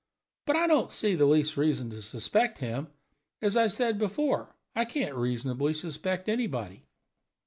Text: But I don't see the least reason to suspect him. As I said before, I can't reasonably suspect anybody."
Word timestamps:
But 0.47 0.55
I 0.55 0.65
don't 0.65 0.89
see 0.89 1.13
the 1.13 1.27
least 1.27 1.57
reason 1.57 1.91
to 1.91 2.01
suspect 2.01 2.57
him. 2.57 2.87
As 3.39 3.55
I 3.55 3.67
said 3.67 3.99
before, 3.99 4.55
I 4.75 4.83
can't 4.83 5.13
reasonably 5.13 5.75
suspect 5.75 6.27
anybody." 6.27 6.87